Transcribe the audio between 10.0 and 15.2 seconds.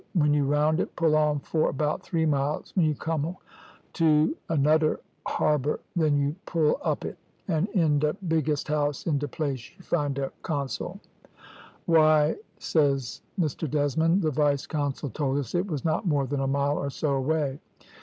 de consul.' "`Why,' says Mr Desmond, `the vice consul